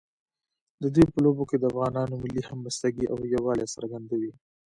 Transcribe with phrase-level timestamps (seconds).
[0.81, 4.31] د دوی په لوبو کې د افغانانو ملي همبستګۍ او یووالي څرګندوي.